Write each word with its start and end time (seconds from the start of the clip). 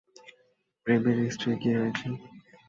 প্রেমের 0.87 1.17
স্ত্রীর 1.33 1.55
কী 1.61 1.69
হয়েছে? 1.77 2.07